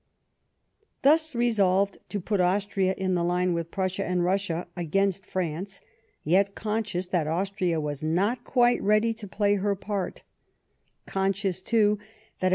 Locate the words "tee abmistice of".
12.01-12.39